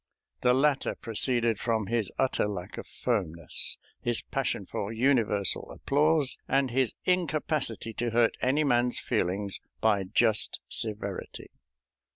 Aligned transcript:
The 0.41 0.55
latter 0.55 0.95
proceeded 0.95 1.59
from 1.59 1.85
his 1.85 2.09
utter 2.17 2.47
lack 2.47 2.79
of 2.79 2.87
firmness, 2.87 3.77
his 4.01 4.23
passion 4.23 4.65
for 4.65 4.91
universal 4.91 5.69
applause, 5.71 6.39
and 6.47 6.71
his 6.71 6.95
incapacity 7.05 7.93
to 7.93 8.09
hurt 8.09 8.35
any 8.41 8.63
man's 8.63 8.97
feelings 8.97 9.59
by 9.79 10.05
just 10.05 10.59
severity. 10.67 11.51